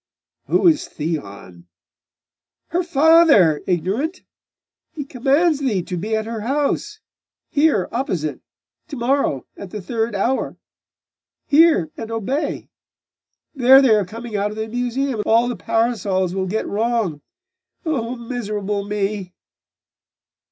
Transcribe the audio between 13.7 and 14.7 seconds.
they are coming out of the